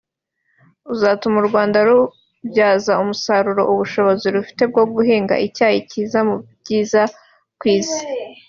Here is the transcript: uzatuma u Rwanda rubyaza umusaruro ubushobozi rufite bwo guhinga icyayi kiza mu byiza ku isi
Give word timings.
uzatuma 0.93 1.35
u 1.39 1.47
Rwanda 1.49 1.77
rubyaza 1.87 2.93
umusaruro 3.03 3.61
ubushobozi 3.73 4.25
rufite 4.35 4.63
bwo 4.71 4.83
guhinga 4.93 5.35
icyayi 5.47 5.79
kiza 5.89 6.19
mu 6.27 6.35
byiza 6.61 7.01
ku 7.59 7.65
isi 7.77 8.01